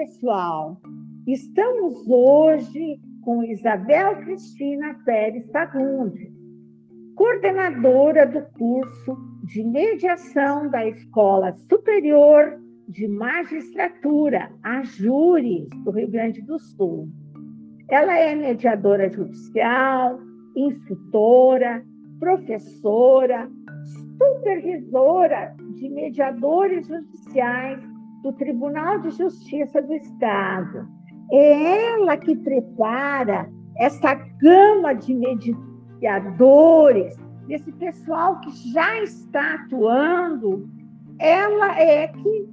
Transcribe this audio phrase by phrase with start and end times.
[0.00, 0.80] pessoal!
[1.26, 6.32] Estamos hoje com Isabel Cristina Pérez Fagundes,
[7.14, 12.58] coordenadora do curso de mediação da Escola Superior
[12.88, 17.06] de Magistratura, a Júris, do Rio Grande do Sul.
[17.90, 20.18] Ela é mediadora judicial,
[20.56, 21.84] instrutora,
[22.18, 23.50] professora,
[24.16, 27.89] supervisora de mediadores judiciais
[28.22, 30.88] do Tribunal de Justiça do Estado.
[31.32, 37.16] É ela que prepara essa gama de mediadores,
[37.46, 40.68] desse pessoal que já está atuando.
[41.18, 42.48] Ela é que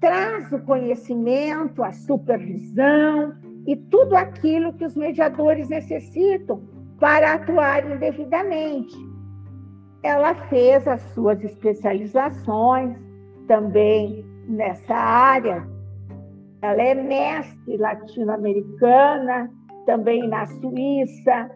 [0.00, 3.34] traz o conhecimento, a supervisão
[3.66, 6.62] e tudo aquilo que os mediadores necessitam
[6.98, 8.96] para atuarem devidamente.
[10.02, 12.96] Ela fez as suas especializações
[13.46, 15.66] também nessa área.
[16.62, 19.50] Ela é mestre latino-americana,
[19.86, 21.50] também na Suíça,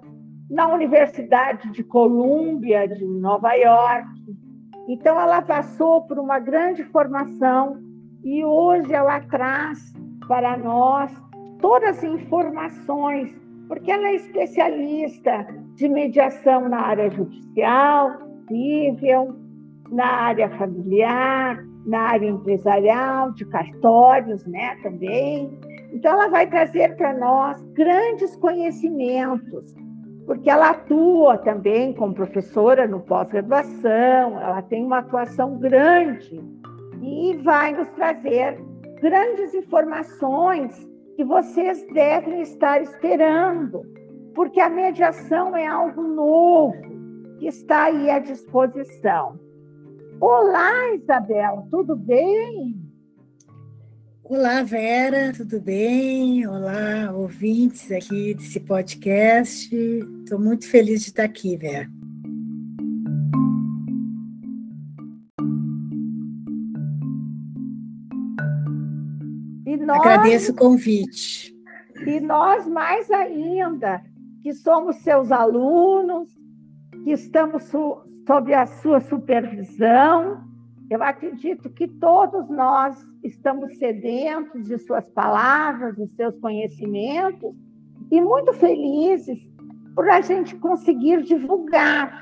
[0.51, 4.09] na Universidade de Colômbia, de Nova York.
[4.89, 7.79] Então, ela passou por uma grande formação
[8.23, 9.93] e hoje ela traz
[10.27, 11.11] para nós
[11.61, 13.35] todas as informações,
[13.69, 19.35] porque ela é especialista de mediação na área judicial, civil,
[19.91, 25.59] na área familiar, na área empresarial, de cartórios, né, também.
[25.93, 29.75] Então, ela vai trazer para nós grandes conhecimentos,
[30.27, 36.43] porque ela atua também como professora no pós-graduação, ela tem uma atuação grande
[37.03, 38.59] e vai nos trazer
[39.01, 43.83] grandes informações que vocês devem estar esperando,
[44.35, 46.75] porque a mediação é algo novo
[47.39, 49.39] que está aí à disposição.
[50.27, 52.83] Olá, Isabel, tudo bem?
[54.25, 56.47] Olá, Vera, tudo bem?
[56.47, 59.77] Olá, ouvintes aqui desse podcast.
[60.23, 61.91] Estou muito feliz de estar aqui, Vera.
[69.85, 71.55] Nós, Agradeço o convite.
[72.07, 74.03] E nós mais ainda,
[74.43, 76.31] que somos seus alunos,
[77.05, 77.65] que estamos
[78.27, 80.43] sob a sua supervisão.
[80.91, 87.55] Eu acredito que todos nós estamos sedentos de suas palavras, de seus conhecimentos,
[88.11, 89.39] e muito felizes
[89.95, 92.21] por a gente conseguir divulgar,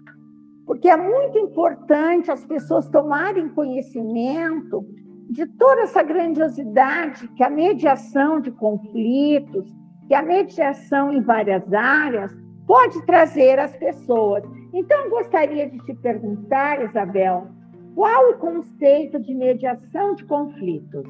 [0.66, 4.86] porque é muito importante as pessoas tomarem conhecimento
[5.30, 9.74] de toda essa grandiosidade que a mediação de conflitos,
[10.06, 12.32] que a mediação em várias áreas
[12.66, 14.44] pode trazer às pessoas.
[14.72, 17.46] Então, gostaria de te perguntar, Isabel,
[17.94, 21.04] qual o conceito de mediação de conflitos?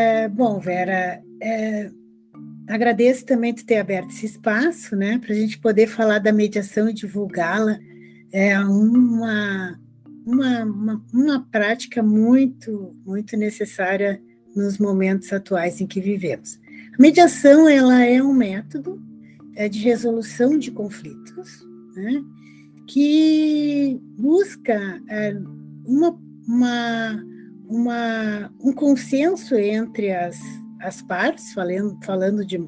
[0.00, 1.90] É, bom, Vera, é,
[2.68, 6.90] agradeço também tu ter aberto esse espaço, né, para a gente poder falar da mediação
[6.90, 7.78] e divulgá-la.
[8.32, 9.78] É uma,
[10.26, 14.20] uma, uma, uma prática muito, muito necessária
[14.56, 16.58] nos momentos atuais em que vivemos.
[16.98, 19.00] A mediação ela é um método
[19.54, 22.24] é, de resolução de conflitos, né,
[22.86, 25.36] que busca é,
[25.84, 27.24] uma, uma,
[27.68, 30.38] uma, um consenso entre as,
[30.80, 32.58] as partes, falando, falando de,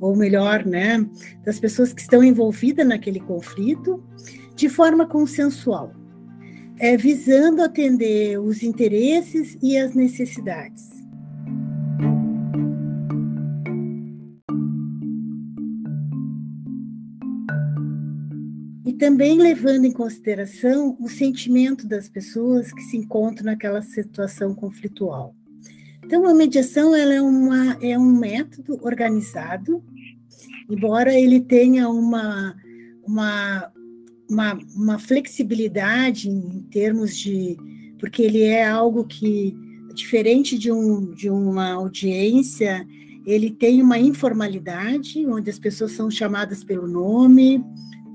[0.00, 1.06] ou melhor, né,
[1.44, 4.02] das pessoas que estão envolvidas naquele conflito,
[4.54, 5.92] de forma consensual,
[6.78, 10.97] é, visando atender os interesses e as necessidades.
[18.98, 25.34] Também levando em consideração o sentimento das pessoas que se encontram naquela situação conflitual.
[26.04, 29.82] Então, a mediação ela é, uma, é um método organizado,
[30.68, 32.56] embora ele tenha uma,
[33.06, 33.72] uma,
[34.28, 37.56] uma, uma flexibilidade em termos de.
[38.00, 39.54] porque ele é algo que,
[39.94, 42.86] diferente de, um, de uma audiência,
[43.26, 47.62] ele tem uma informalidade, onde as pessoas são chamadas pelo nome,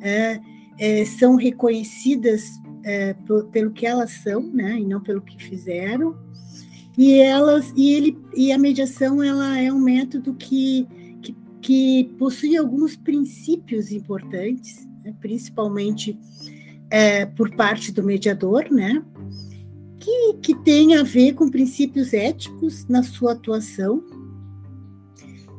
[0.01, 0.39] é,
[0.83, 3.15] é, são reconhecidas é,
[3.53, 6.13] pelo que elas são, né, e não pelo que fizeram.
[6.97, 10.85] E elas e ele e a mediação ela é um método que
[11.21, 16.19] que, que possui alguns princípios importantes, né, principalmente
[16.89, 19.01] é, por parte do mediador, né?
[20.01, 24.03] Que, que tem a ver com princípios éticos na sua atuação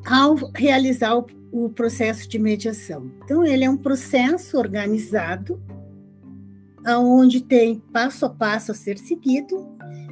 [0.05, 3.13] ao realizar o, o processo de mediação.
[3.25, 5.63] Então, ele é um processo organizado
[6.85, 9.65] onde tem passo a passo a ser seguido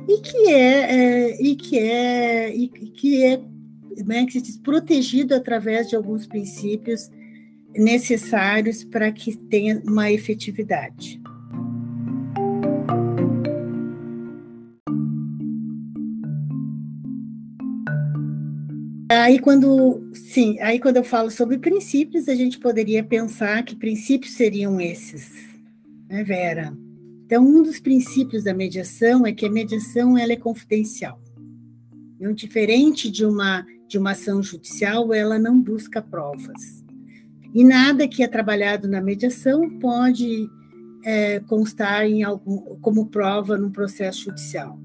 [0.08, 3.42] e que é, é e que é e que é
[4.06, 7.10] né, que se diz, protegido através de alguns princípios
[7.76, 11.20] necessários para que tenha uma efetividade.
[19.20, 24.32] Aí quando, sim, aí quando eu falo sobre princípios, a gente poderia pensar que princípios
[24.34, 25.30] seriam esses,
[26.08, 26.72] né, Vera?
[27.26, 31.20] Então, um dos princípios da mediação é que a mediação ela é confidencial.
[32.16, 36.82] Então, diferente de uma de uma ação judicial, ela não busca provas.
[37.54, 40.48] E nada que é trabalhado na mediação pode
[41.04, 44.78] é, constar em algum, como prova num processo judicial.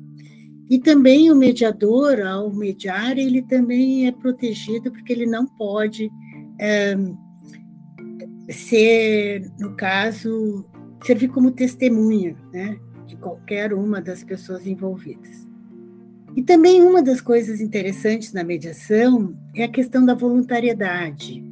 [0.69, 6.11] E também o mediador, ao mediar, ele também é protegido porque ele não pode
[6.59, 6.97] é,
[8.49, 10.65] ser, no caso,
[11.05, 15.47] servir como testemunha né, de qualquer uma das pessoas envolvidas.
[16.35, 21.43] E também uma das coisas interessantes na mediação é a questão da voluntariedade.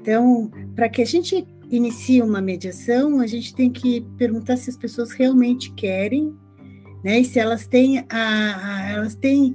[0.00, 4.76] Então, para que a gente inicie uma mediação, a gente tem que perguntar se as
[4.76, 6.32] pessoas realmente querem
[7.04, 7.20] né?
[7.20, 9.54] E se elas têm, a, a, elas têm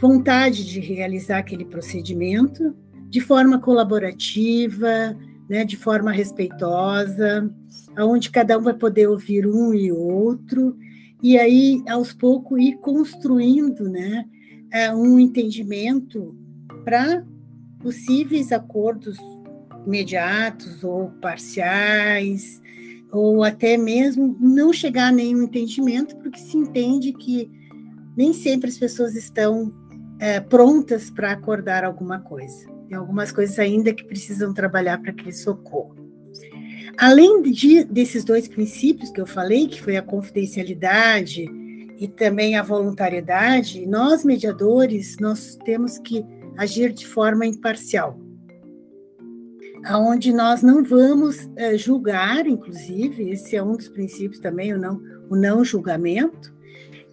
[0.00, 2.74] vontade de realizar aquele procedimento
[3.08, 5.16] de forma colaborativa,
[5.48, 5.64] né?
[5.64, 7.50] De forma respeitosa,
[7.96, 10.76] aonde cada um vai poder ouvir um e outro
[11.22, 14.24] e aí aos poucos ir construindo, né?
[14.72, 16.34] É, um entendimento
[16.84, 17.24] para
[17.80, 19.18] possíveis acordos
[19.86, 22.60] imediatos ou parciais,
[23.12, 27.50] ou até mesmo não chegar a nenhum entendimento, porque se entende que
[28.16, 29.72] nem sempre as pessoas estão
[30.18, 32.68] é, prontas para acordar alguma coisa.
[32.88, 35.96] Tem algumas coisas ainda que precisam trabalhar para que isso ocorra.
[36.98, 41.48] Além de, desses dois princípios que eu falei, que foi a confidencialidade
[41.98, 46.24] e também a voluntariedade, nós mediadores nós temos que
[46.58, 48.18] agir de forma imparcial
[49.84, 55.00] aonde nós não vamos é, julgar, inclusive, esse é um dos princípios também, o não,
[55.28, 56.54] o não julgamento,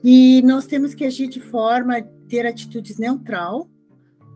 [0.03, 3.69] e nós temos que agir de forma, ter atitudes neutral,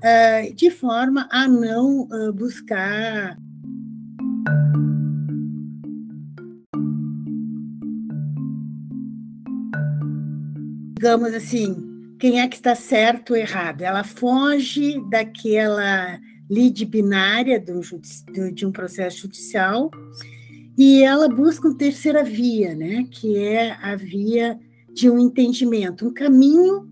[0.04, 3.38] é, de forma a não é, buscar
[11.02, 13.82] digamos assim, quem é que está certo ou errado.
[13.82, 16.20] Ela foge daquela
[16.52, 17.80] lide binária do,
[18.52, 19.90] de um processo judicial,
[20.78, 24.60] e ela busca uma terceira via, né, que é a via
[24.94, 26.90] de um entendimento, um caminho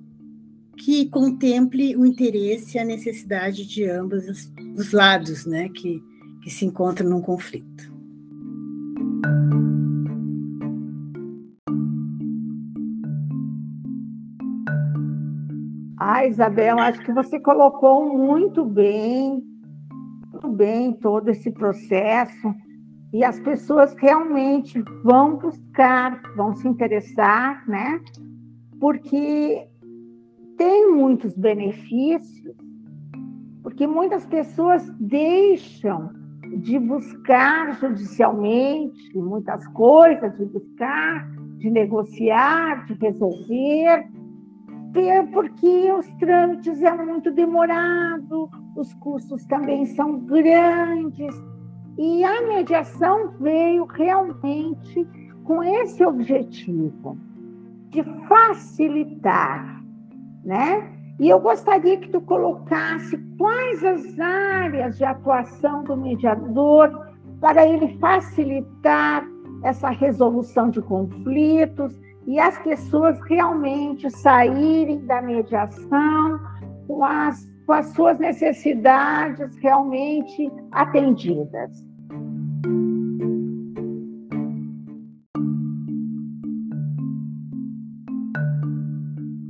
[0.77, 6.01] que contemple o interesse e a necessidade de ambos os, os lados, né, que,
[6.41, 7.89] que se encontram num conflito.
[15.97, 19.44] Ah, Isabel, acho que você colocou muito bem,
[20.39, 22.56] muito bem todo esse processo
[23.12, 28.00] e as pessoas realmente vão buscar, vão se interessar, né?
[28.80, 29.68] Porque
[30.57, 32.56] tem muitos benefícios,
[33.62, 36.09] porque muitas pessoas deixam
[36.59, 44.07] de buscar judicialmente muitas coisas, de buscar, de negociar, de resolver,
[45.33, 48.49] porque os trâmites é muito demorado,
[48.80, 51.36] os custos também são grandes,
[51.98, 55.06] e a mediação veio realmente
[55.44, 57.18] com esse objetivo
[57.90, 59.83] de facilitar,
[60.45, 60.94] né?
[61.19, 67.09] E eu gostaria que tu colocasse quais as áreas de atuação do mediador
[67.42, 69.28] para ele facilitar
[69.64, 76.40] essa resolução de conflitos e as pessoas realmente saírem da mediação
[76.88, 81.69] com as, com as suas necessidades realmente atendidas.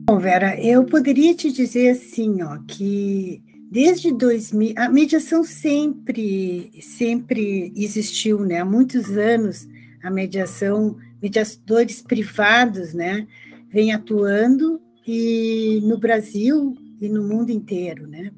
[0.06, 7.72] Bom, Vera, eu poderia te dizer assim, ó, que desde 2000, a mediação sempre, sempre
[7.74, 8.60] existiu, né?
[8.60, 9.66] Há muitos anos
[10.04, 13.26] a mediação mediadores privados, né,
[13.70, 18.32] vem atuando e no Brasil e no mundo inteiro, né?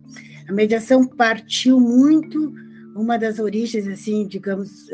[0.47, 2.53] A mediação partiu muito,
[2.95, 4.89] uma das origens, assim, digamos,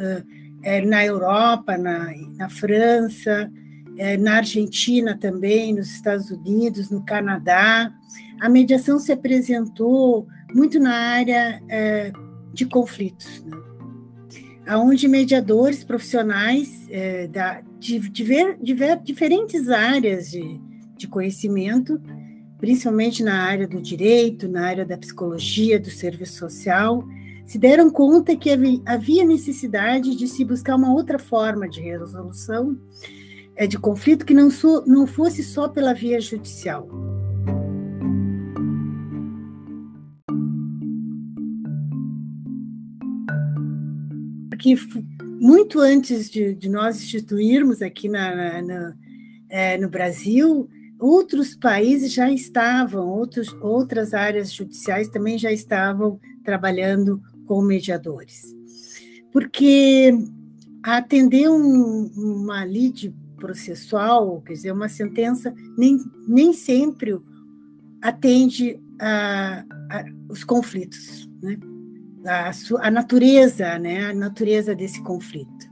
[0.64, 3.52] é na Europa, na, na França,
[3.98, 7.92] é, na Argentina também, nos Estados Unidos, no Canadá.
[8.40, 12.12] A mediação se apresentou muito na área é,
[12.54, 13.44] de conflitos.
[13.46, 13.58] Né?
[14.70, 16.90] onde mediadores profissionais
[17.32, 20.60] da, de, de, ver, de ver diferentes áreas de,
[20.98, 22.02] de conhecimento,
[22.58, 27.08] principalmente na área do direito, na área da psicologia, do serviço social,
[27.46, 28.50] se deram conta que
[28.86, 32.78] havia necessidade de se buscar uma outra forma de resolução
[33.56, 36.88] é, de conflito que não, so, não fosse só pela via judicial.
[44.50, 44.76] Porque
[45.40, 48.96] muito antes de, de nós instituirmos aqui na, na,
[49.50, 50.68] é, no Brasil,
[51.00, 58.56] outros países já estavam, outros, outras áreas judiciais também já estavam trabalhando com mediadores.
[59.32, 60.12] Porque
[60.84, 67.20] atender um, uma lide processual, quer dizer, uma sentença, nem, nem sempre
[68.02, 71.58] atende a, a os conflitos, né?
[72.26, 72.52] a,
[72.88, 74.08] a natureza, né?
[74.08, 75.68] a natureza desse conflito.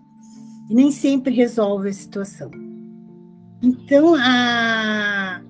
[0.70, 2.65] E nem sempre resolve a situação.
[3.66, 5.42] Então, a,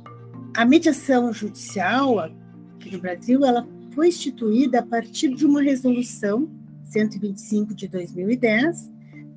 [0.55, 6.49] a mediação judicial aqui no Brasil, ela foi instituída a partir de uma resolução
[6.85, 8.89] 125 de 2010,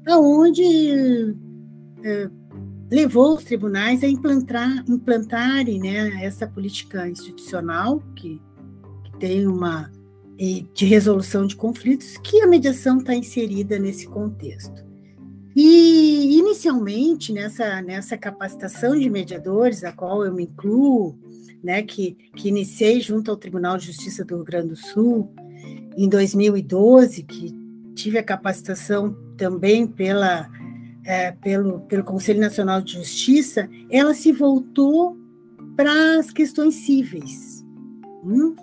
[0.07, 0.63] aonde
[2.05, 2.31] eh,
[2.89, 8.41] levou os tribunais a implantar, implantarem né, essa política institucional que,
[9.03, 9.91] que tem uma
[10.73, 14.88] de resolução de conflitos, que a mediação está inserida nesse contexto.
[15.61, 21.19] E, inicialmente, nessa, nessa capacitação de mediadores, a qual eu me incluo,
[21.65, 25.35] né, que, que iniciei junto ao Tribunal de Justiça do Rio Grande do Sul,
[25.97, 27.53] em 2012, que
[27.97, 30.49] tive a capacitação também pela,
[31.05, 35.19] é, pelo, pelo Conselho Nacional de Justiça, ela se voltou
[35.77, 37.65] para as questões cíveis.
[38.25, 38.55] Hum?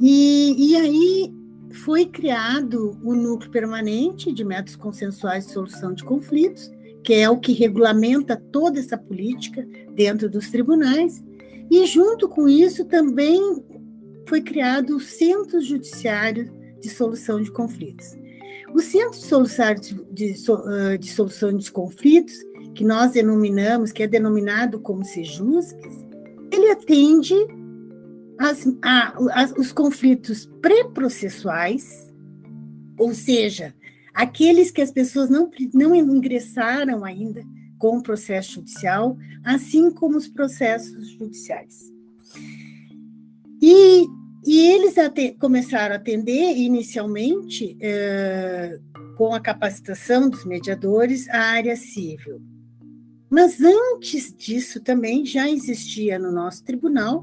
[0.00, 1.34] E, e aí
[1.74, 6.70] foi criado o núcleo permanente de métodos consensuais de solução de conflitos,
[7.02, 11.22] que é o que regulamenta toda essa política dentro dos tribunais,
[11.70, 13.62] e junto com isso também
[14.28, 16.50] foi criado o Centro Judiciário
[16.80, 18.14] de Solução de Conflitos.
[18.72, 19.18] O Centro
[19.80, 22.34] de, de, de Solução de Conflitos,
[22.74, 26.04] que nós denominamos, que é denominado como SEJUSCs,
[26.52, 27.34] ele atende
[28.38, 29.14] as, a,
[29.58, 32.12] os conflitos pré-processuais,
[32.98, 33.74] ou seja,
[34.12, 37.44] aqueles que as pessoas não, não ingressaram ainda
[37.78, 41.92] com o processo judicial, assim como os processos judiciais.
[43.60, 44.06] E,
[44.46, 44.94] e eles
[45.38, 48.78] começaram a atender inicialmente eh,
[49.16, 52.40] com a capacitação dos mediadores a área civil.
[53.30, 57.20] Mas antes disso também já existia no nosso tribunal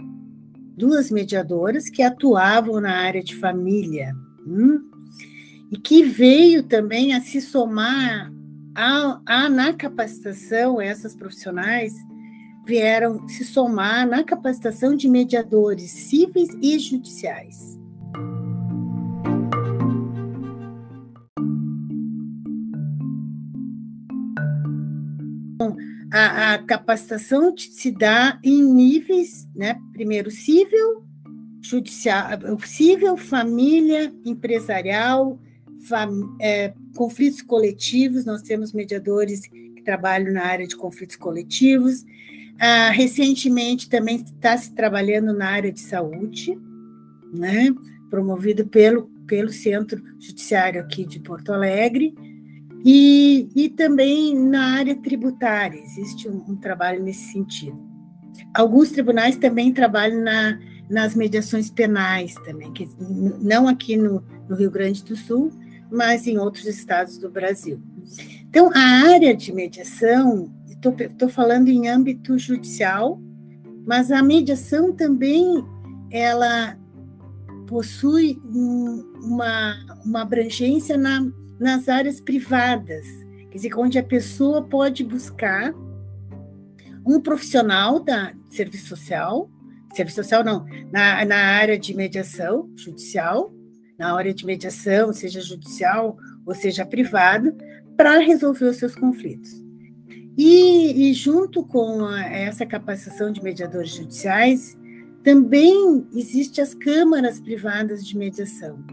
[0.82, 4.16] duas mediadoras que atuavam na área de família
[4.48, 4.82] hum,
[5.72, 8.32] e que veio também a se somar
[8.74, 11.94] a, a, na capacitação, essas profissionais
[12.66, 17.80] vieram se somar na capacitação de mediadores cíveis e judiciais.
[26.28, 29.78] A, a capacitação se dá em níveis, né?
[29.94, 31.04] Primeiro, civil,
[31.62, 32.28] judicial,
[32.66, 35.40] civil, família, empresarial,
[35.88, 38.26] fam, é, conflitos coletivos.
[38.26, 42.04] Nós temos mediadores que trabalham na área de conflitos coletivos.
[42.60, 46.58] Ah, recentemente também está se trabalhando na área de saúde,
[47.34, 47.74] né?
[48.10, 52.14] Promovido pelo pelo Centro Judiciário aqui de Porto Alegre.
[52.84, 57.80] E, e também na área tributária, existe um, um trabalho nesse sentido.
[58.54, 60.60] Alguns tribunais também trabalham na,
[60.90, 62.90] nas mediações penais também, que
[63.40, 65.52] não aqui no, no Rio Grande do Sul,
[65.92, 67.82] mas em outros estados do Brasil.
[68.50, 73.22] Então, a área de mediação, estou falando em âmbito judicial,
[73.86, 75.64] mas a mediação também
[76.12, 76.78] ela
[77.68, 81.26] possui um, uma, uma abrangência na,
[81.62, 83.06] nas áreas privadas,
[83.52, 85.72] quer dizer, onde a pessoa pode buscar
[87.06, 89.48] um profissional da serviço social,
[89.94, 93.54] serviço social não, na, na área de mediação judicial,
[93.98, 97.56] na área de mediação, seja judicial ou seja privado,
[97.96, 99.52] para resolver os seus conflitos.
[100.36, 104.76] E, e junto com a, essa capacitação de mediadores judiciais,
[105.24, 108.84] também existem as câmaras privadas de mediação.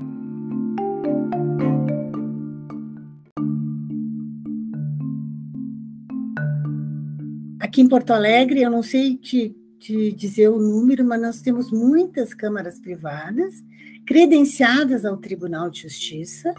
[7.68, 11.70] Aqui em Porto Alegre, eu não sei te, te dizer o número, mas nós temos
[11.70, 13.62] muitas câmaras privadas
[14.06, 16.54] credenciadas ao Tribunal de Justiça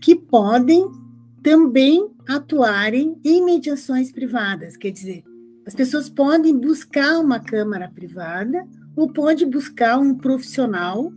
[0.00, 0.88] que podem
[1.42, 5.24] também atuarem em mediações privadas, quer dizer,
[5.66, 11.12] as pessoas podem buscar uma câmara privada ou pode buscar um profissional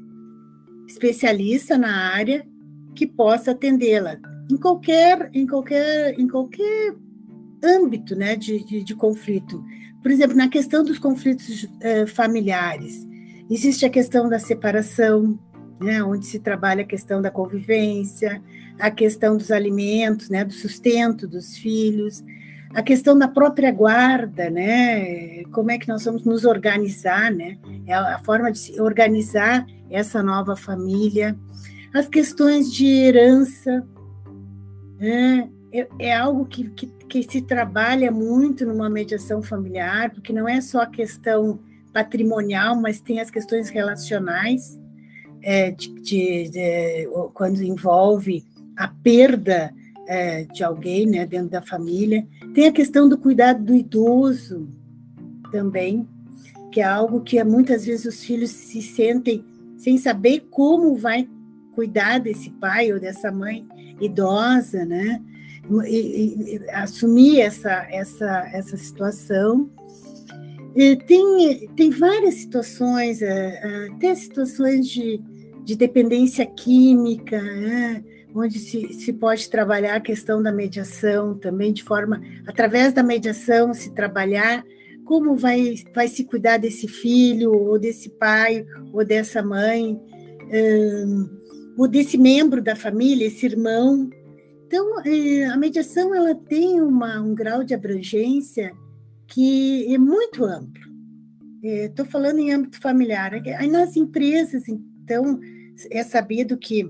[0.87, 2.47] especialista na área
[2.95, 4.17] que possa atendê-la.
[4.49, 6.95] Em qualquer em qualquer em qualquer
[7.63, 9.63] âmbito né, de, de, de conflito.
[10.01, 13.07] Por exemplo, na questão dos conflitos eh, familiares,
[13.49, 15.39] existe a questão da separação,
[15.79, 18.41] né, onde se trabalha a questão da convivência,
[18.79, 22.23] a questão dos alimentos, né, do sustento dos filhos,
[22.73, 27.93] a questão da própria guarda, né, como é que nós vamos nos organizar, né, é
[27.93, 31.37] a forma de se organizar essa nova família,
[31.93, 33.87] as questões de herança,
[34.99, 40.47] né, é, é algo que, que, que se trabalha muito numa mediação familiar, porque não
[40.47, 41.59] é só a questão
[41.91, 44.79] patrimonial, mas tem as questões relacionais,
[45.41, 48.45] é, de, de, de, quando envolve
[48.77, 49.73] a perda
[50.07, 52.25] é, de alguém né, dentro da família.
[52.53, 54.67] Tem a questão do cuidado do idoso
[55.51, 56.07] também,
[56.71, 59.43] que é algo que muitas vezes os filhos se sentem
[59.77, 61.27] sem saber como vai
[61.75, 63.65] cuidar desse pai ou dessa mãe
[63.99, 65.21] idosa, né?
[65.85, 69.69] E, e, assumir essa, essa, essa situação.
[70.75, 75.21] E tem, tem várias situações, é, até situações de,
[75.63, 78.03] de dependência química, né?
[78.35, 83.73] onde se, se pode trabalhar a questão da mediação também, de forma, através da mediação,
[83.73, 84.63] se trabalhar
[85.05, 89.99] como vai, vai se cuidar desse filho, ou desse pai, ou dessa mãe,
[90.51, 91.29] um,
[91.77, 94.09] ou desse membro da família, esse irmão,
[94.65, 98.73] então, é, a mediação ela tem uma, um grau de abrangência
[99.27, 100.81] que é muito amplo.
[101.61, 103.33] Estou é, falando em âmbito familiar.
[103.57, 105.39] Aí nas empresas, então,
[105.89, 106.89] é sabido que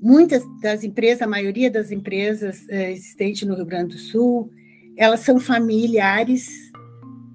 [0.00, 4.50] muitas das empresas, a maioria das empresas é, existentes no Rio Grande do Sul,
[4.96, 6.72] elas são familiares,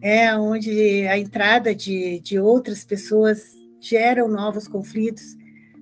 [0.01, 3.41] é, onde a entrada de, de outras pessoas
[3.79, 5.35] geram novos conflitos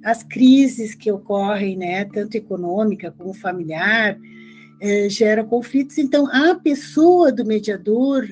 [0.03, 4.17] as crises que ocorrem, né, tanto econômica como familiar,
[4.79, 5.97] é, gera conflitos.
[5.97, 8.27] Então, a pessoa do mediador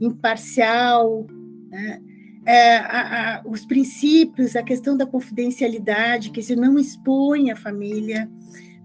[0.00, 1.26] imparcial,
[1.68, 2.00] né,
[2.46, 8.30] é, a, a, os princípios, a questão da confidencialidade, que se não expõe a família,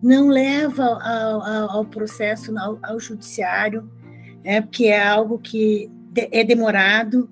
[0.02, 3.90] não leva ao, ao, ao processo, ao, ao judiciário,
[4.44, 7.30] é, porque é algo que é demorado,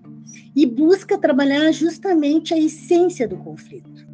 [0.56, 4.09] e busca trabalhar justamente a essência do conflito.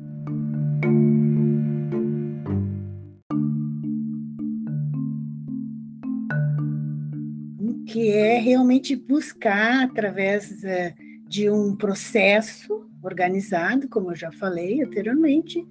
[7.95, 10.93] Que é realmente buscar, através eh,
[11.29, 15.65] de um processo organizado, como eu já falei anteriormente,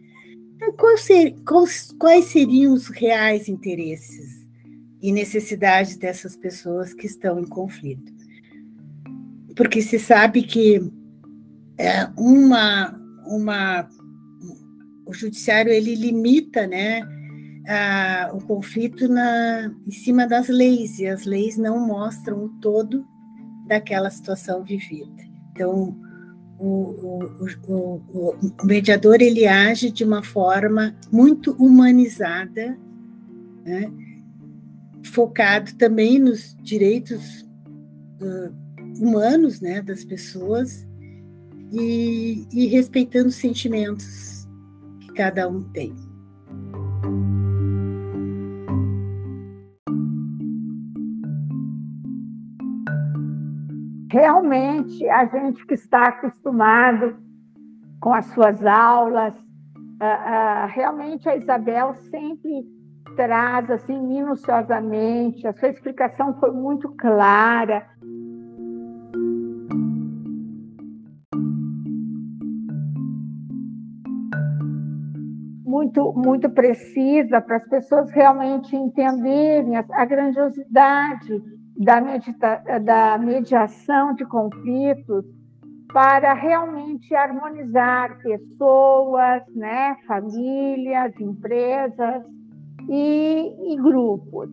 [0.58, 4.42] eh, quais, ser, quais, quais seriam os reais interesses
[5.02, 8.10] e necessidades dessas pessoas que estão em conflito.
[9.54, 10.80] Porque se sabe que
[11.76, 13.86] é, uma, uma,
[15.04, 17.02] o judiciário ele limita, né,
[17.66, 23.06] ah, o conflito na, em cima das leis, e as leis não mostram o todo
[23.66, 25.22] daquela situação vivida.
[25.52, 25.96] Então,
[26.58, 32.78] o, o, o, o mediador ele age de uma forma muito humanizada,
[33.64, 33.90] né?
[35.04, 37.42] focado também nos direitos
[38.20, 38.54] uh,
[39.00, 40.86] humanos né, das pessoas
[41.72, 44.46] e, e respeitando os sentimentos
[45.00, 45.94] que cada um tem.
[54.14, 57.16] Realmente a gente que está acostumado
[58.00, 62.64] com as suas aulas, uh, uh, realmente a Isabel sempre
[63.16, 67.84] traz assim minuciosamente, a sua explicação foi muito clara.
[75.66, 84.14] Muito, muito precisa para as pessoas realmente entenderem a, a grandiosidade da, medita, da mediação
[84.14, 85.24] de conflitos
[85.92, 92.24] para realmente harmonizar pessoas, né, famílias, empresas
[92.88, 94.50] e, e grupos.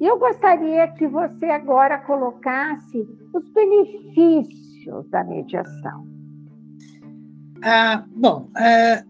[0.00, 6.06] E eu gostaria que você agora colocasse os benefícios da mediação.
[7.62, 9.02] Ah, bom, ah,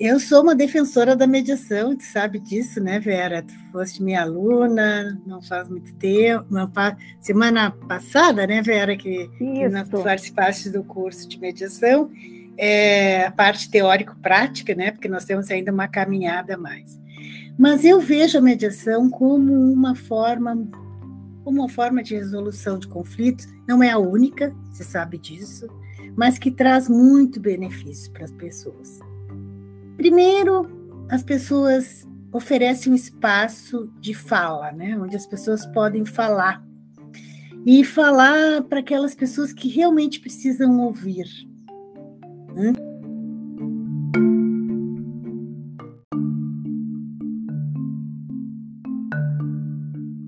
[0.00, 3.42] eu sou uma defensora da mediação, tu sabe disso, né, Vera?
[3.42, 9.68] Tu foste minha aluna, não faz muito tempo, faz, semana passada, né, Vera, que, que
[9.90, 12.10] tu participaste do curso de mediação,
[12.56, 16.98] é, a parte teórico-prática, né, porque nós temos ainda uma caminhada a mais.
[17.58, 20.56] Mas eu vejo a mediação como uma forma,
[21.44, 23.46] como uma forma de resolução de conflitos.
[23.66, 25.66] Não é a única, você sabe disso,
[26.14, 29.00] mas que traz muito benefício para as pessoas.
[29.96, 30.68] Primeiro,
[31.10, 36.62] as pessoas oferecem um espaço de fala, né, onde as pessoas podem falar
[37.64, 41.26] e falar para aquelas pessoas que realmente precisam ouvir.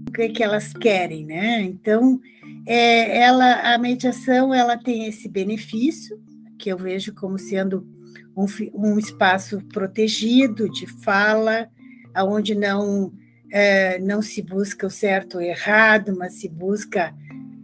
[0.08, 1.62] O que, é elas querem, né?
[1.62, 2.20] Então,
[2.66, 6.20] é, ela, a mediação, ela tem esse benefício
[6.58, 7.86] que eu vejo como sendo
[8.38, 11.68] um, um espaço protegido de fala,
[12.16, 13.12] onde não
[13.50, 17.12] é, não se busca o certo ou errado, mas se busca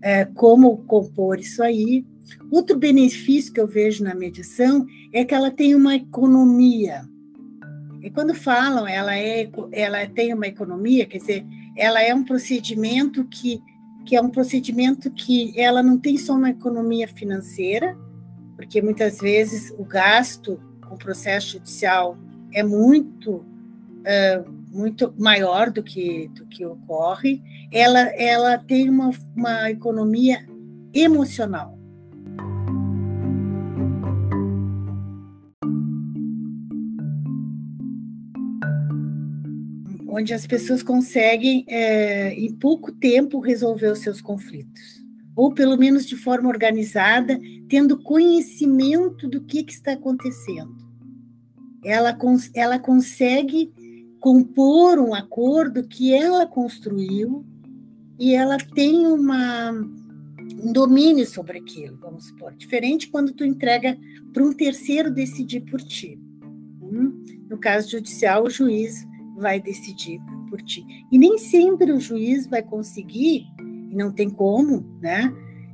[0.03, 2.05] é, como compor isso aí.
[2.51, 7.03] Outro benefício que eu vejo na mediação é que ela tem uma economia.
[8.03, 13.25] E quando falam ela, é, ela tem uma economia, quer dizer, ela é um procedimento
[13.25, 13.61] que,
[14.05, 17.97] que é um procedimento que ela não tem só uma economia financeira,
[18.65, 22.17] porque muitas vezes o gasto com o processo judicial
[22.51, 23.45] é muito
[24.71, 30.47] muito maior do que, do que ocorre, ela, ela tem uma, uma economia
[30.93, 31.79] emocional.
[40.07, 45.04] Onde as pessoas conseguem, é, em pouco tempo, resolver os seus conflitos.
[45.37, 50.75] Ou pelo menos de forma organizada, tendo conhecimento do que, que está acontecendo.
[51.85, 52.17] Ela,
[52.55, 53.73] ela consegue
[54.21, 57.45] compor um acordo que ela construiu
[58.19, 62.55] e ela tem uma, um domínio sobre aquilo, vamos supor.
[62.55, 63.99] Diferente quando tu entrega
[64.33, 66.19] para um terceiro decidir por ti.
[66.81, 67.23] Hum?
[67.51, 70.85] No caso judicial, o juiz vai decidir por ti.
[71.11, 73.45] E nem sempre o juiz vai conseguir,
[73.95, 75.33] não tem como, né?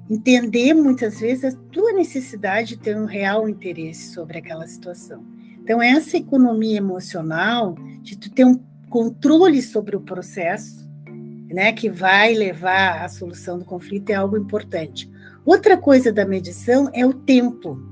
[0.08, 5.24] Entender muitas vezes a tua necessidade de ter um real interesse sobre aquela situação.
[5.62, 10.88] Então, essa economia emocional, de tu ter um controle sobre o processo,
[11.48, 15.10] né, que vai levar à solução do conflito, é algo importante.
[15.44, 17.89] Outra coisa da medição é o tempo.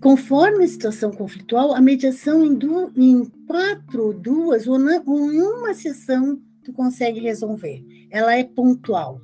[0.00, 5.74] Conforme a situação conflitual, a mediação em, du em quatro, duas ou, ou em uma
[5.74, 7.84] sessão tu consegue resolver.
[8.10, 9.20] Ela é pontual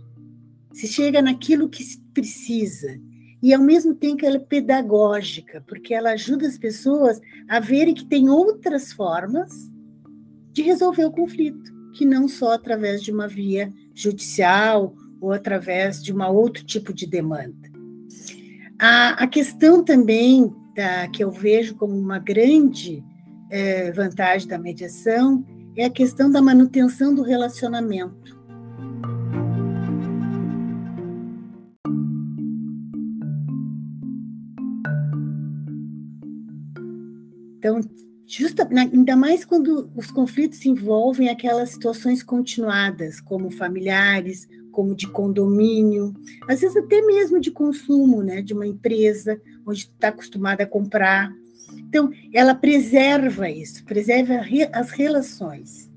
[0.77, 3.01] se chega naquilo que se precisa.
[3.43, 8.05] E, ao mesmo tempo, ela é pedagógica, porque ela ajuda as pessoas a verem que
[8.05, 9.51] tem outras formas
[10.53, 16.12] de resolver o conflito, que não só através de uma via judicial ou através de
[16.12, 17.71] um outro tipo de demanda.
[18.79, 23.03] A, a questão também da, que eu vejo como uma grande
[23.51, 28.37] é, vantagem da mediação é a questão da manutenção do relacionamento.
[37.59, 37.81] Então,
[38.27, 46.12] justa, ainda mais quando os conflitos envolvem aquelas situações continuadas, como familiares, como de condomínio,
[46.47, 51.33] às vezes até mesmo de consumo, né, de uma empresa onde está acostumada a comprar.
[51.79, 54.43] Então, ela preserva isso, preserva
[54.75, 55.91] as relações.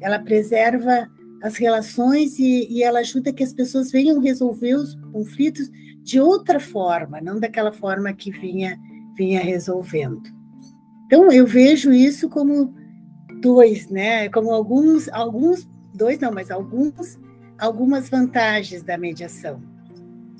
[0.00, 1.06] Ela preserva
[1.42, 5.70] as relações e, e ela ajuda que as pessoas venham resolver os conflitos
[6.02, 8.78] de outra forma, não daquela forma que vinha
[9.14, 10.22] vinha resolvendo.
[11.04, 12.74] Então eu vejo isso como
[13.42, 14.30] dois, né?
[14.30, 17.18] Como alguns, alguns, dois não, mas alguns,
[17.64, 19.62] algumas vantagens da mediação.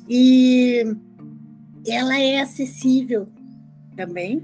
[0.09, 0.85] E
[1.87, 3.27] ela é acessível
[3.97, 4.43] também,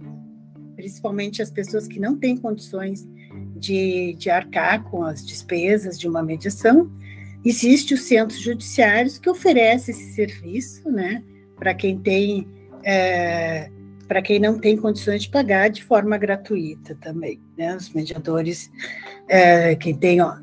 [0.76, 3.06] principalmente as pessoas que não têm condições
[3.56, 6.90] de, de arcar com as despesas de uma mediação.
[7.44, 11.22] Existe os centros judiciários que oferecem esse serviço, né?
[11.56, 12.46] Para quem tem
[12.82, 13.70] é,
[14.08, 17.40] para quem não tem condições de pagar de forma gratuita também.
[17.56, 17.76] Né?
[17.76, 18.68] Os mediadores,
[19.28, 20.34] é, quem tem ó,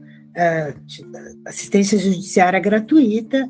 [1.45, 3.49] assistência judiciária gratuita,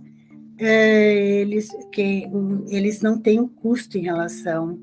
[0.60, 2.32] é, eles, quem,
[2.70, 4.80] eles não têm um custo em relação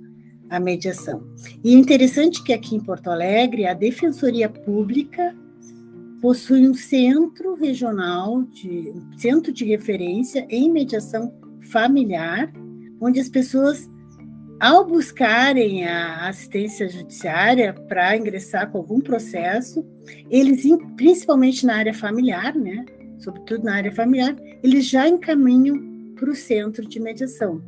[0.50, 1.22] à mediação.
[1.64, 5.34] E é interessante que aqui em Porto Alegre, a Defensoria Pública
[6.20, 11.32] possui um centro regional, de, um centro de referência em mediação
[11.70, 12.52] familiar,
[13.00, 13.88] onde as pessoas
[14.60, 19.84] ao buscarem a assistência judiciária para ingressar com algum processo,
[20.30, 20.64] eles,
[20.96, 22.84] principalmente na área familiar, né,
[23.18, 27.62] sobretudo na área familiar, eles já encaminham para o centro de mediação.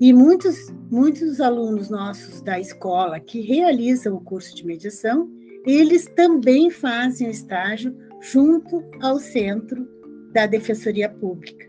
[0.00, 5.30] E muitos, muitos alunos nossos da escola que realizam o curso de mediação,
[5.64, 9.88] eles também fazem o estágio junto ao centro
[10.32, 11.66] da Defensoria Pública,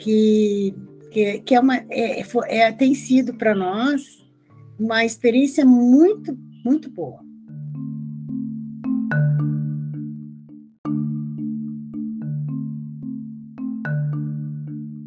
[0.00, 0.74] que,
[1.10, 4.22] que, que é uma, é, é, tem sido para nós
[4.78, 7.20] uma experiência muito, muito boa.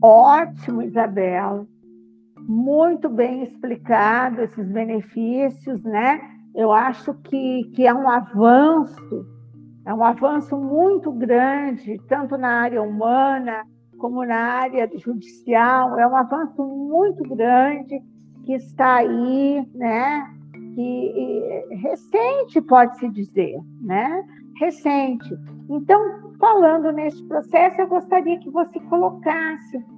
[0.07, 1.67] Ótimo, Isabel.
[2.41, 6.21] Muito bem explicado esses benefícios, né?
[6.53, 9.25] Eu acho que, que é um avanço,
[9.83, 13.65] é um avanço muito grande, tanto na área humana
[13.97, 17.99] como na área judicial, é um avanço muito grande
[18.45, 20.31] que está aí, né?
[20.75, 24.23] Que recente pode-se dizer, né?
[24.59, 25.35] Recente.
[25.67, 29.94] Então, falando nesse processo, eu gostaria que você colocasse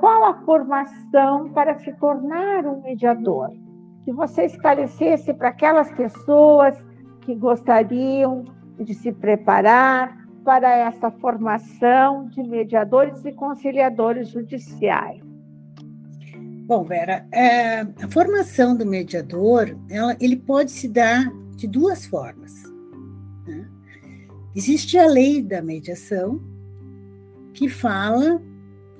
[0.00, 3.50] qual a formação para se tornar um mediador.
[4.04, 6.76] Que você esclarecesse para aquelas pessoas
[7.20, 8.44] que gostariam
[8.78, 15.22] de se preparar para essa formação de mediadores e conciliadores judiciais.
[16.66, 22.52] Bom, Vera, é, a formação do mediador, ela, ele pode se dar de duas formas.
[23.46, 23.68] Né?
[24.54, 26.40] Existe a lei da mediação,
[27.52, 28.40] que fala,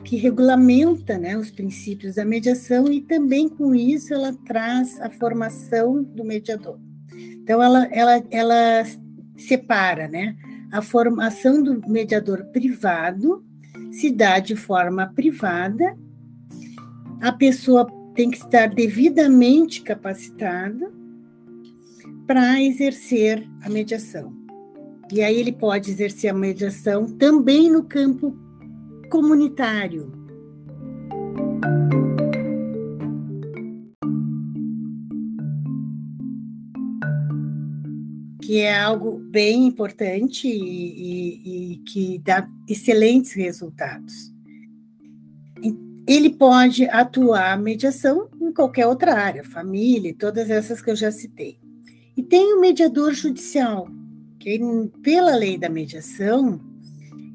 [0.04, 6.02] que regulamenta né, os princípios da mediação e também com isso ela traz a formação
[6.02, 6.78] do mediador.
[7.14, 8.84] Então, ela, ela, ela
[9.36, 10.36] separa né,
[10.70, 13.44] a formação do mediador privado,
[13.90, 15.96] se dá de forma privada
[17.22, 17.86] a pessoa
[18.16, 20.92] tem que estar devidamente capacitada
[22.26, 24.34] para exercer a mediação.
[25.10, 28.36] E aí ele pode exercer a mediação também no campo
[29.12, 30.10] comunitário.
[38.42, 44.32] Que é algo bem importante e, e, e que dá excelentes resultados
[46.06, 51.58] ele pode atuar mediação em qualquer outra área, família, todas essas que eu já citei.
[52.16, 53.88] E tem o mediador judicial,
[54.38, 54.58] que
[55.00, 56.60] pela lei da mediação,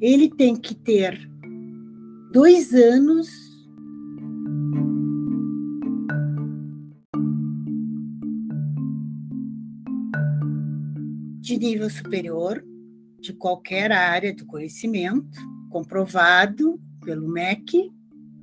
[0.02, 1.30] ele tem que ter
[2.32, 3.28] dois anos.
[11.42, 12.64] De nível superior
[13.20, 17.92] de qualquer área do conhecimento, comprovado pelo MEC,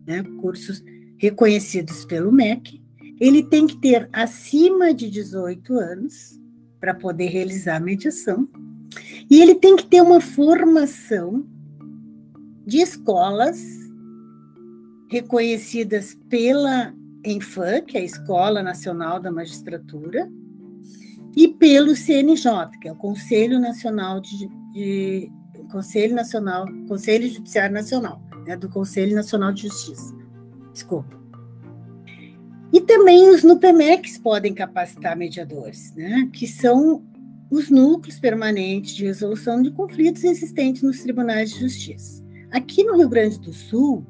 [0.07, 0.83] né, cursos
[1.19, 2.83] reconhecidos pelo MEC,
[3.21, 6.41] ele tem que ter acima de 18 anos
[6.81, 8.49] para poder realizar a mediação,
[9.31, 11.47] e ele tem que ter uma formação
[12.67, 13.63] de escolas
[15.09, 20.31] reconhecidas pela ENFAM, que é a Escola Nacional da Magistratura,
[21.37, 25.31] e pelo CNJ, que é o Conselho Nacional de, de
[25.71, 30.15] Conselho Nacional, Conselho Judiciário Nacional né, do Conselho Nacional de Justiça.
[30.73, 31.23] Desculpa.
[32.73, 37.05] E também os NUPEMECs podem capacitar mediadores, né, que são
[37.51, 42.24] os núcleos permanentes de resolução de conflitos existentes nos tribunais de justiça.
[42.55, 44.07] Aqui no Rio Grande do Sul,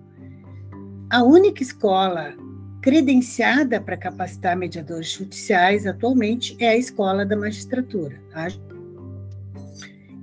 [1.08, 2.34] a única escola
[2.82, 8.22] credenciada para capacitar mediadores judiciais atualmente é a Escola da Magistratura.
[8.30, 8.48] Tá?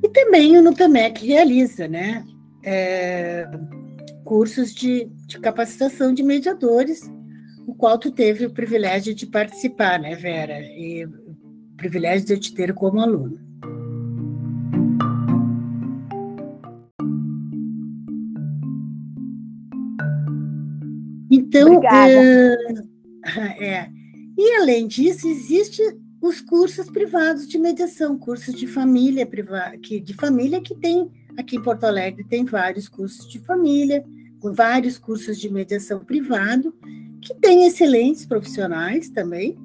[0.04, 2.24] E também o NUPEMEC realiza, né?
[2.64, 3.50] É,
[4.24, 7.12] cursos de, de capacitação de mediadores,
[7.66, 10.60] o qual tu teve o privilégio de participar, né, Vera?
[10.62, 13.51] E o privilégio de eu te ter como aluno.
[21.54, 22.56] Então, é,
[23.60, 23.90] é,
[24.38, 25.82] e além disso, existe
[26.22, 31.58] os cursos privados de mediação, cursos de família privada, que de família que tem aqui
[31.58, 34.02] em Porto Alegre tem vários cursos de família,
[34.42, 36.74] vários cursos de mediação privado,
[37.22, 39.58] que tem excelentes profissionais também.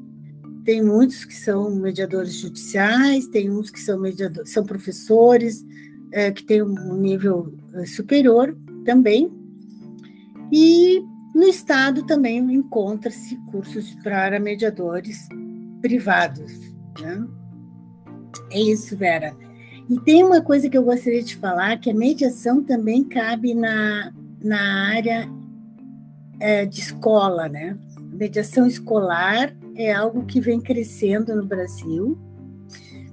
[0.64, 5.64] Tem muitos que são mediadores judiciais, tem uns que são mediadores, são professores,
[6.12, 9.30] é, que têm um nível é, superior também.
[10.52, 11.00] E
[11.36, 15.28] no estado também encontra-se cursos para mediadores
[15.82, 16.50] privados.
[16.98, 17.26] Né?
[18.50, 19.36] É isso, Vera.
[19.86, 24.14] E tem uma coisa que eu gostaria de falar, que a mediação também cabe na
[24.42, 25.28] na área
[26.40, 27.76] é, de escola, né?
[28.00, 32.16] Mediação escolar é algo que vem crescendo no Brasil.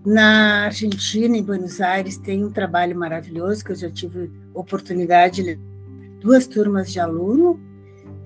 [0.06, 5.60] Na Argentina, em Buenos Aires, tem um trabalho maravilhoso que eu já tive oportunidade de
[6.22, 7.73] duas turmas de aluno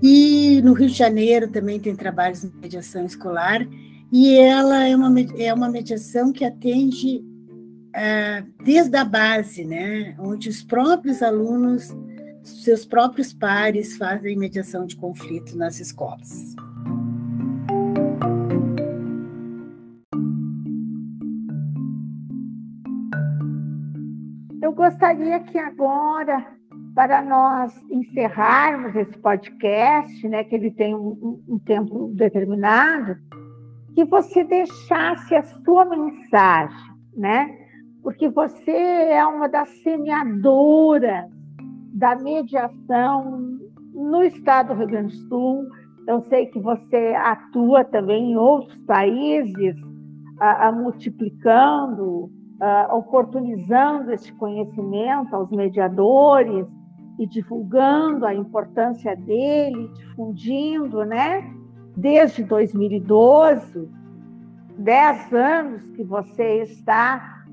[0.02, 3.68] E no Rio de Janeiro também tem trabalhos de mediação escolar,
[4.12, 7.24] e ela é uma, é uma mediação que atende
[7.94, 11.96] é, desde a base, né, onde os próprios alunos,
[12.44, 16.56] seus próprios pares fazem mediação de conflito nas escolas.
[24.62, 26.57] Eu gostaria que agora,
[26.98, 33.16] para nós encerrarmos esse podcast, né, que ele tem um, um tempo determinado,
[33.94, 36.76] que você deixasse a sua mensagem,
[37.16, 37.56] né?
[38.02, 41.30] porque você é uma das semeadoras
[41.94, 43.60] da mediação
[43.94, 45.68] no estado do Rio Grande do Sul.
[46.08, 49.76] Eu sei que você atua também em outros países,
[50.40, 56.66] a, a multiplicando, a, oportunizando esse conhecimento aos mediadores
[57.20, 61.54] e divulgando a importância dele, difundindo, né?
[61.96, 63.90] Desde 2012,
[64.78, 67.44] dez anos que você está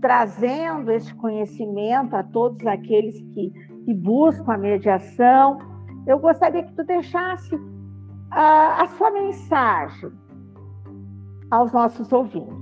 [0.00, 3.50] trazendo esse conhecimento a todos aqueles que,
[3.84, 5.58] que buscam a mediação.
[6.06, 7.58] Eu gostaria que tu deixasse
[8.30, 10.12] a, a sua mensagem
[11.50, 12.55] aos nossos ouvintes.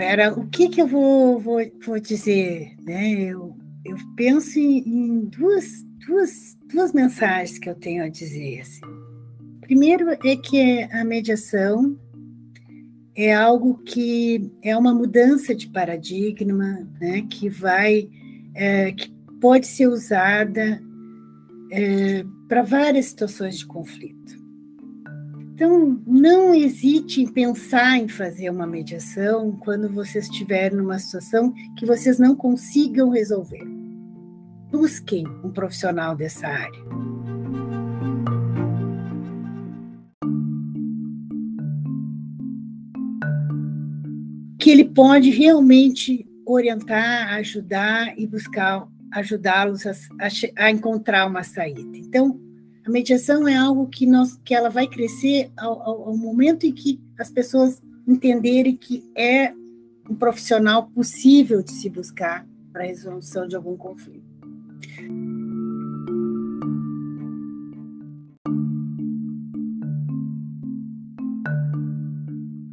[0.00, 2.74] Vera, o que, que eu vou, vou, vou dizer?
[2.82, 3.20] Né?
[3.20, 8.62] Eu, eu penso em, em duas, duas, duas mensagens que eu tenho a dizer.
[8.62, 8.80] Assim.
[9.60, 12.00] Primeiro é que a mediação
[13.14, 18.08] é algo que é uma mudança de paradigma, né, que vai,
[18.54, 20.82] é, que pode ser usada
[21.70, 24.39] é, para várias situações de conflito.
[25.60, 31.84] Então, não hesite em pensar em fazer uma mediação quando vocês estiverem numa situação que
[31.84, 33.62] vocês não consigam resolver
[34.70, 36.80] busquem um profissional dessa área.
[44.58, 51.98] Que ele pode realmente orientar, ajudar e buscar ajudá-los a, a, a, encontrar uma saída.
[51.98, 52.40] Então,
[52.90, 56.72] a mediação é algo que, nós, que ela vai crescer ao, ao, ao momento em
[56.72, 59.54] que as pessoas entenderem que é
[60.10, 64.28] um profissional possível de se buscar para a resolução de algum conflito.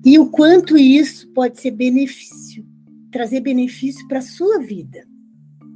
[0.03, 2.65] E o quanto isso pode ser benefício,
[3.11, 5.05] trazer benefício para a sua vida,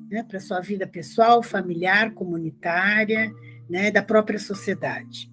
[0.09, 0.23] né?
[0.23, 3.31] para a sua vida pessoal, familiar, comunitária,
[3.71, 3.89] né?
[3.89, 5.31] da própria sociedade.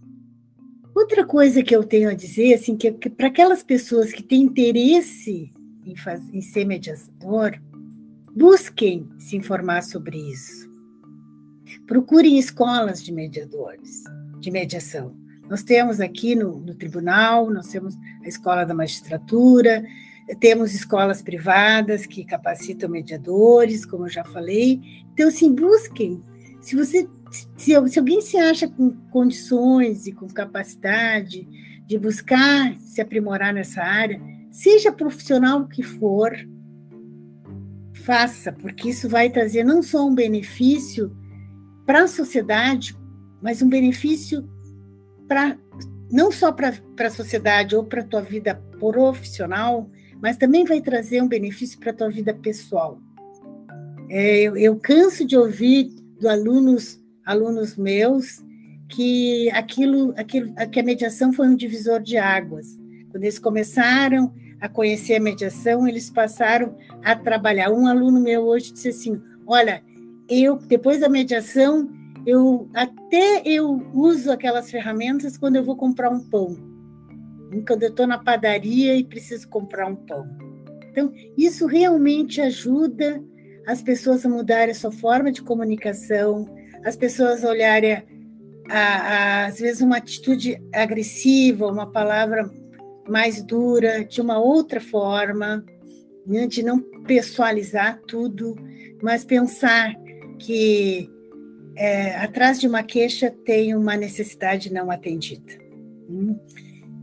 [0.95, 4.43] Outra coisa que eu tenho a dizer, assim, que, que para aquelas pessoas que têm
[4.43, 5.53] interesse
[5.85, 7.61] em, faz, em ser mediador,
[8.35, 10.69] busquem se informar sobre isso.
[11.87, 14.05] Procurem escolas de mediadores,
[14.41, 15.17] de mediação.
[15.49, 19.85] Nós temos aqui no, no tribunal, nós temos a escola da magistratura,
[20.41, 24.81] temos escolas privadas que capacitam mediadores, como eu já falei.
[25.13, 26.23] Então, assim, busquem.
[26.61, 31.47] Se você, se, se alguém se acha com condições e com capacidade
[31.87, 36.33] de buscar se aprimorar nessa área, seja profissional que for,
[38.05, 41.15] faça, porque isso vai trazer não só um benefício
[41.85, 42.97] para a sociedade,
[43.41, 44.49] mas um benefício
[45.27, 45.59] para
[46.11, 49.91] não só para a sociedade ou para a tua vida profissional,
[50.21, 52.99] mas também vai trazer um benefício para a tua vida pessoal.
[54.09, 58.45] É, eu, eu, canso de ouvir de alunos, alunos meus
[58.89, 62.79] que aquilo, aquilo, que a mediação foi um divisor de águas.
[63.11, 67.71] Quando eles começaram a conhecer a mediação, eles passaram a trabalhar.
[67.71, 69.83] Um aluno meu hoje disse assim: Olha,
[70.29, 71.91] eu depois da mediação
[72.27, 76.57] eu até eu uso aquelas ferramentas quando eu vou comprar um pão.
[77.67, 80.29] Quando eu estou na padaria e preciso comprar um pão.
[80.91, 83.23] Então, isso realmente ajuda
[83.69, 86.49] as pessoas a mudarem a sua forma de comunicação,
[86.87, 88.03] as pessoas olharem,
[88.71, 92.51] a, a, às vezes, uma atitude agressiva, uma palavra
[93.07, 95.63] mais dura, de uma outra forma,
[96.27, 98.57] né, de não pessoalizar tudo,
[99.03, 99.95] mas pensar
[100.39, 101.11] que
[101.77, 105.53] é, atrás de uma queixa tem uma necessidade não atendida.
[106.09, 106.41] Hum?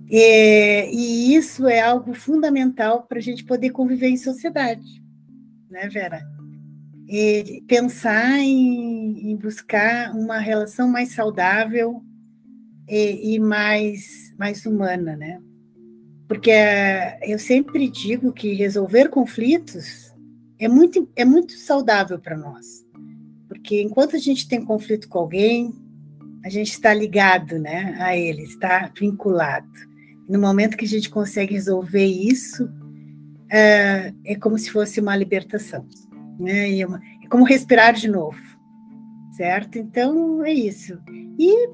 [0.10, 5.04] E, e, isso é algo fundamental para a gente poder conviver em sociedade,
[5.70, 6.35] né, Vera?
[7.08, 12.04] E pensar em, em buscar uma relação mais saudável
[12.90, 15.40] e, e, mais, mais humana, né?
[16.28, 20.14] Porque é, eu sempre digo que resolver conflitos
[20.58, 22.84] é muito, é muito saudável para nós.
[23.48, 25.74] Porque enquanto a gente tem conflito com alguém,
[26.44, 29.68] a gente está ligado né, a ele, está vinculado.
[30.28, 32.70] No momento que a gente consegue resolver isso,
[33.52, 35.88] é, é como se fosse uma libertação.
[36.40, 36.80] Né?
[36.80, 38.40] É, uma, é como respirar de novo,
[39.32, 39.78] certo?
[39.78, 41.00] Então, é isso.
[41.38, 41.70] E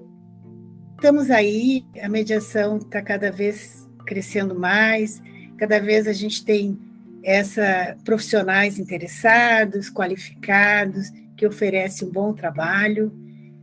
[0.95, 5.21] estamos aí, a mediação está cada vez crescendo mais,
[5.57, 6.77] cada vez a gente tem
[7.23, 13.11] essa profissionais interessados, qualificados, que oferecem um bom trabalho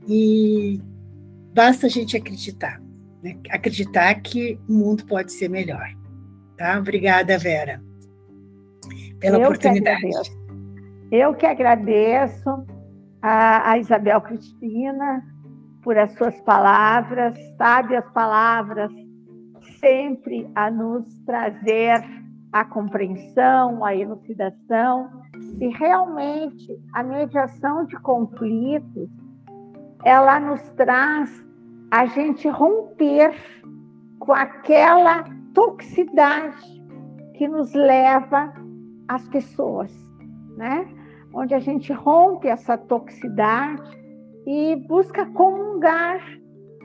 [0.09, 0.81] e
[1.55, 2.81] basta a gente acreditar,
[3.23, 3.37] né?
[3.51, 5.89] acreditar que o mundo pode ser melhor.
[6.57, 6.79] Tá?
[6.79, 7.81] Obrigada, Vera,
[9.21, 10.01] pela Eu oportunidade.
[11.11, 12.67] Eu que agradeço
[13.23, 15.25] a, a Isabel Cristina
[15.83, 18.93] por as suas palavras, sábias palavras,
[19.81, 22.05] sempre a nos trazer
[22.53, 25.11] a compreensão, a elucidação,
[25.61, 29.09] e realmente a mediação de conflitos,
[30.05, 31.45] ela nos traz
[31.91, 33.35] a gente romper
[34.19, 36.83] com aquela toxicidade
[37.35, 38.53] que nos leva
[39.09, 39.93] às pessoas,
[40.57, 40.87] né?
[41.39, 43.83] Onde a gente rompe essa toxicidade
[44.47, 46.21] e busca comungar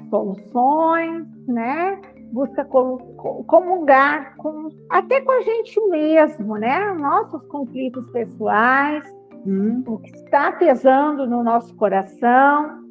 [0.09, 1.99] soluções, né?
[2.33, 6.91] busca comungar com, até com a gente mesmo, né?
[6.95, 9.03] Nossos conflitos pessoais,
[9.45, 9.83] hum.
[9.85, 12.83] o que está pesando no nosso coração.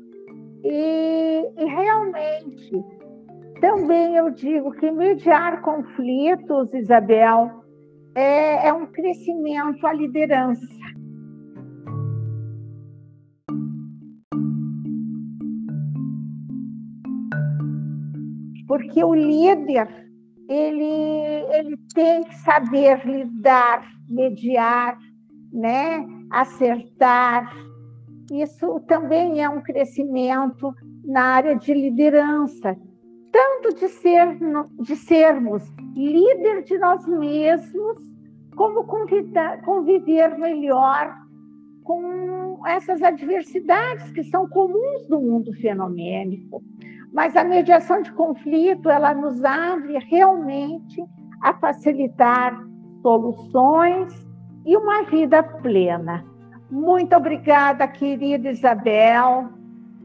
[0.63, 2.85] E, e realmente,
[3.61, 7.51] também eu digo que mediar conflitos, Isabel,
[8.15, 10.65] é, é um crescimento à liderança.
[18.73, 19.87] Porque o líder
[20.49, 24.97] ele, ele tem que saber lidar, mediar,
[25.53, 26.09] né?
[26.31, 27.55] acertar.
[28.33, 30.73] Isso também é um crescimento
[31.05, 32.75] na área de liderança,
[33.31, 34.39] tanto de, ser,
[34.81, 37.99] de sermos líder de nós mesmos,
[38.57, 38.87] como
[39.67, 41.15] conviver melhor
[41.85, 46.63] com essas adversidades que são comuns do mundo fenomênico.
[47.13, 51.05] Mas a mediação de conflito, ela nos abre realmente
[51.43, 52.59] a facilitar
[53.03, 54.27] soluções
[54.65, 56.25] e uma vida plena.
[56.71, 59.51] Muito obrigada, querida Isabel.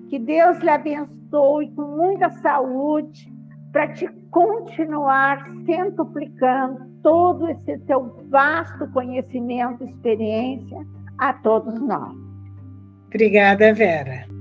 [0.10, 3.32] Que Deus lhe abençoe com muita saúde
[3.72, 10.86] para te continuar centuplicando todo esse teu vasto conhecimento experiência
[11.18, 12.16] a todos nós.
[13.08, 14.37] Obrigada, Vera.